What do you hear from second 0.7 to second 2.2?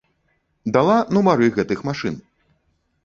Дала нумары гэтых машын.